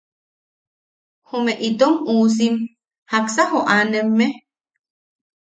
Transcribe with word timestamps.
¿Ume 1.35 1.53
itom 1.69 1.93
uusim 2.11 2.55
jaksa 3.11 3.43
joʼanemme? 3.51 4.25